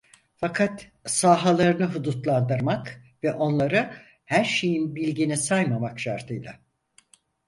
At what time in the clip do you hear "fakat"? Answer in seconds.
0.35-0.91